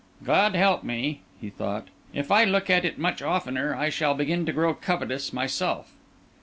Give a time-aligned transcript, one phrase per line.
[0.23, 4.47] "God help me!" he thought; "if I look at it much oftener, I shall begin
[4.47, 5.93] to grow covetous myself."